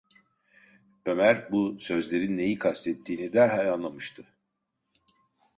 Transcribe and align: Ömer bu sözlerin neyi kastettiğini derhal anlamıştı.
Ömer 1.05 1.51
bu 1.51 1.79
sözlerin 1.79 2.37
neyi 2.37 2.59
kastettiğini 2.59 3.33
derhal 3.33 3.73
anlamıştı. 3.73 4.27